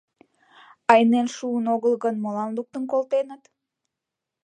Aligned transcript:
—Айнен 0.91 1.27
шуын 1.35 1.65
огыл 1.75 1.93
гын, 2.03 2.15
молан 2.23 2.49
луктын 2.57 2.83
колтеныт? 2.91 3.43